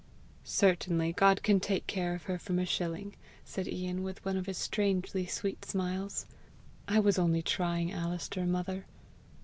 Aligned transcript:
"Certainly 0.43 1.13
God 1.13 1.43
can 1.43 1.59
take 1.59 1.85
care 1.85 2.15
of 2.15 2.23
her 2.23 2.39
from 2.39 2.57
a 2.57 2.65
shilling!" 2.65 3.15
said 3.45 3.67
Ian, 3.67 4.01
with 4.01 4.25
one 4.25 4.35
of 4.35 4.47
his 4.47 4.57
strangely 4.57 5.27
sweet 5.27 5.63
smiles. 5.63 6.25
"I 6.87 6.99
was 6.99 7.19
only 7.19 7.43
trying 7.43 7.91
Alister, 7.93 8.47
mother." 8.47 8.87